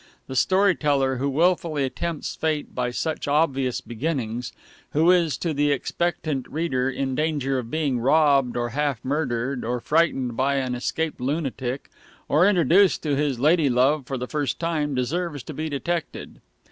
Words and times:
The 0.25 0.35
storyteller 0.35 1.17
who 1.17 1.29
willfully 1.29 1.87
tempts 1.91 2.35
Fate 2.35 2.73
by 2.73 2.89
such 2.89 3.27
obvious 3.27 3.81
beginnings; 3.81 4.51
who 4.93 5.11
is 5.11 5.37
to 5.37 5.53
the 5.53 5.71
expectant 5.71 6.47
reader 6.49 6.89
in 6.89 7.13
danger 7.13 7.59
of 7.59 7.69
being 7.69 7.99
robbed 7.99 8.57
or 8.57 8.69
half 8.69 9.05
murdered, 9.05 9.63
or 9.63 9.79
frightened 9.79 10.35
by 10.35 10.55
an 10.55 10.73
escaped 10.73 11.21
lunatic, 11.21 11.91
or 12.27 12.49
introduced 12.49 13.03
to 13.03 13.15
his 13.15 13.37
ladylove 13.37 14.07
for 14.07 14.17
the 14.17 14.25
first 14.25 14.59
time, 14.59 14.95
deserves 14.95 15.43
to 15.43 15.53
be 15.53 15.69
detected. 15.69 16.41